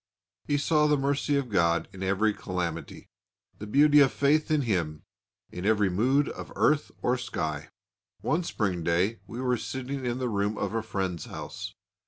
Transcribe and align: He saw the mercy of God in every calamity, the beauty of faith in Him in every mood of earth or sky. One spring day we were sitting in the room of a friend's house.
He 0.45 0.57
saw 0.57 0.87
the 0.87 0.97
mercy 0.97 1.35
of 1.35 1.49
God 1.51 1.87
in 1.93 2.01
every 2.01 2.33
calamity, 2.33 3.11
the 3.59 3.67
beauty 3.67 3.99
of 3.99 4.11
faith 4.11 4.49
in 4.49 4.63
Him 4.63 5.03
in 5.51 5.63
every 5.63 5.91
mood 5.91 6.27
of 6.27 6.51
earth 6.55 6.89
or 7.03 7.19
sky. 7.19 7.69
One 8.21 8.41
spring 8.43 8.81
day 8.81 9.19
we 9.27 9.39
were 9.39 9.57
sitting 9.57 10.03
in 10.03 10.17
the 10.17 10.27
room 10.27 10.57
of 10.57 10.73
a 10.73 10.81
friend's 10.81 11.25
house. 11.25 11.75